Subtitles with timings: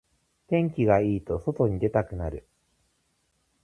[0.47, 2.47] 天気がいいと外に出たくなる